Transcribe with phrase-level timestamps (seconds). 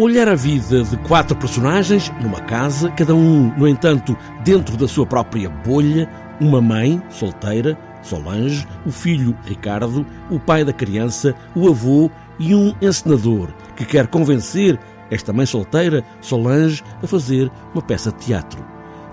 [0.00, 5.04] Olhar a vida de quatro personagens numa casa, cada um, no entanto, dentro da sua
[5.04, 6.08] própria bolha,
[6.40, 12.74] uma mãe, solteira, Solange, o filho, Ricardo, o pai da criança, o avô e um
[12.80, 18.64] encenador que quer convencer esta mãe solteira, Solange, a fazer uma peça de teatro.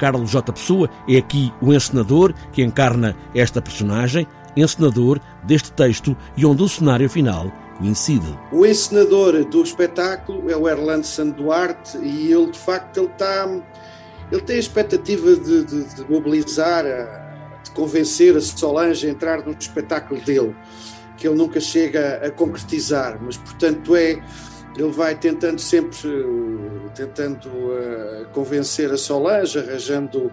[0.00, 0.52] Carlos J.
[0.52, 4.26] Pessoa é aqui o encenador que encarna esta personagem,
[4.56, 8.38] encenador deste texto e onde o cenário final coincide.
[8.50, 13.48] O encenador do espetáculo é o Erlando Sanduarte e ele, de facto, ele está...
[14.30, 16.84] Ele tem a expectativa de, de, de mobilizar,
[17.62, 20.56] de convencer a Solange a entrar no espetáculo dele,
[21.18, 24.22] que ele nunca chega a concretizar, mas, portanto, é
[24.76, 25.96] ele vai tentando sempre
[26.94, 30.32] tentando uh, convencer a Solange, arranjando uh,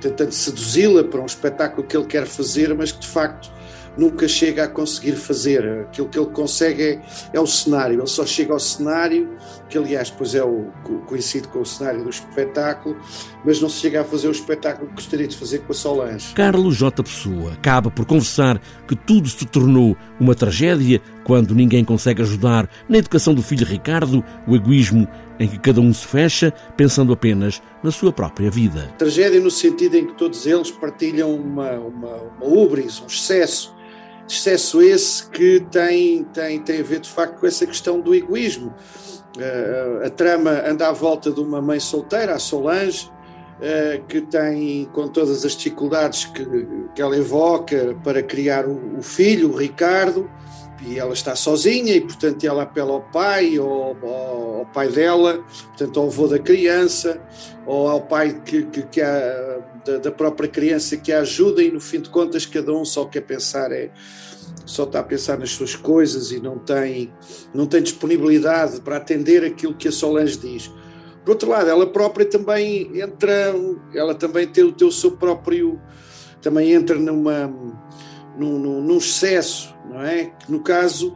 [0.00, 3.50] tentando seduzi-la para um espetáculo que ele quer fazer, mas que de facto
[3.98, 5.80] nunca chega a conseguir fazer.
[5.80, 7.02] Aquilo que ele consegue é,
[7.32, 9.28] é, o cenário, ele só chega ao cenário,
[9.68, 10.70] que aliás depois é o
[11.06, 12.96] coincide com o cenário do espetáculo,
[13.44, 16.32] mas não se chega a fazer o espetáculo que gostaria de fazer com a Solange.
[16.34, 17.02] Carlos J.
[17.02, 22.98] Pessoa acaba por confessar que tudo se tornou uma tragédia quando ninguém consegue ajudar na
[22.98, 25.06] educação do filho Ricardo, o egoísmo
[25.38, 28.92] em que cada um se fecha, pensando apenas na sua própria vida.
[28.98, 33.74] Tragédia no sentido em que todos eles partilham uma, uma, uma ubris, um excesso,
[34.34, 38.74] excesso esse que tem, tem, tem a ver de facto com essa questão do egoísmo.
[39.36, 44.86] Uh, a trama anda à volta de uma mãe solteira, a Solange, uh, que tem,
[44.92, 46.44] com todas as dificuldades que,
[46.94, 50.28] que ela evoca para criar o, o filho, o Ricardo,
[50.86, 55.44] e ela está sozinha e, portanto, ela apela ao pai ou ao, ao pai dela,
[55.68, 57.20] portanto, ao avô da criança
[57.66, 61.70] ou ao pai que, que, que a, da, da, própria criança que a ajuda e,
[61.70, 63.90] no fim de contas, cada um só quer pensar é
[64.64, 67.10] só está a pensar nas suas coisas e não tem,
[67.54, 70.70] não tem disponibilidade para atender aquilo que a Solange diz.
[71.24, 73.54] Por outro lado, ela própria também entra,
[73.94, 75.80] ela também tem o teu seu próprio,
[76.42, 77.50] também entra numa
[78.38, 80.26] num, num, num excesso, não é?
[80.26, 81.14] Que no caso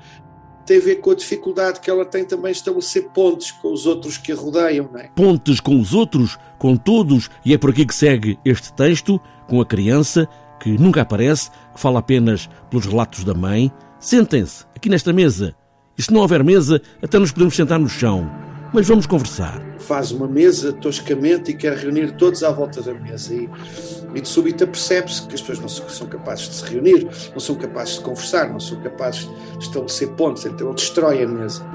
[0.67, 4.17] tem a ver com a dificuldade que ela tem também estabelecer pontes com os outros
[4.17, 5.09] que a rodeiam, não é?
[5.15, 9.61] Pontes com os outros, com todos, e é por aqui que segue este texto, com
[9.61, 10.29] a criança,
[10.61, 13.73] que nunca aparece, que fala apenas pelos relatos da mãe.
[13.99, 15.55] Sentem-se aqui nesta mesa.
[15.99, 18.31] E se não houver mesa, até nos podemos sentar no chão
[18.73, 19.61] mas vamos conversar.
[19.83, 23.49] Faz uma mesa toscamente e quer reunir todos à volta da mesa e,
[24.15, 27.57] e de súbito percebe-se que as pessoas não são capazes de se reunir, não são
[27.57, 29.29] capazes de conversar, não são capazes
[29.59, 31.67] de estabelecer pontos, então ele destrói a mesa.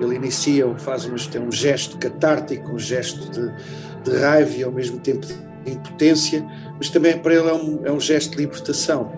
[0.00, 3.50] Ele inicia, faz um, tem um gesto catártico, um gesto de,
[4.04, 5.34] de raiva e ao mesmo tempo de
[5.66, 9.12] impotência, mas também para ele é um, é um gesto de libertação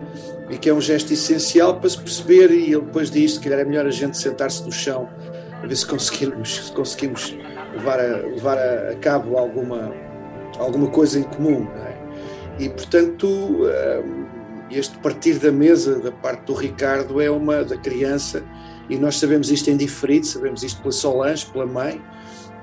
[0.49, 3.61] e que é um gesto essencial para se perceber e ele depois diz, se calhar
[3.61, 5.09] é melhor a gente sentar-se no chão
[5.63, 7.37] a ver se conseguimos, se conseguimos
[7.81, 9.93] levar, a, levar a, cabo alguma,
[10.59, 11.67] alguma coisa em comum.
[11.87, 12.63] É?
[12.63, 14.27] E, portanto, hum,
[14.71, 18.45] este partir da mesa da parte do Ricardo é uma da criança,
[18.89, 22.01] e nós sabemos isto em diferido, sabemos isto pela Solange, pela mãe,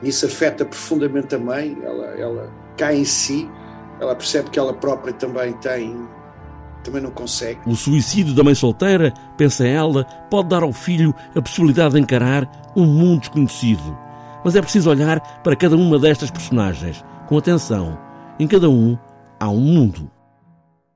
[0.01, 3.49] e isso afeta profundamente a mãe, ela, ela cai em si,
[3.99, 6.07] ela percebe que ela própria também tem
[6.83, 7.59] também não consegue.
[7.65, 12.49] O suicídio da mãe solteira, pensa ela, pode dar ao filho a possibilidade de encarar
[12.75, 14.06] um mundo desconhecido.
[14.47, 17.99] Mas é preciso olhar para cada uma destas personagens com atenção.
[18.39, 18.97] Em cada um
[19.37, 20.09] há um mundo.